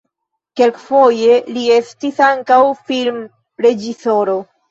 Kelkfoje 0.59 1.35
li 1.57 1.65
estis 1.75 2.23
ankaŭ 2.29 2.59
filmreĝisoro. 2.87 4.39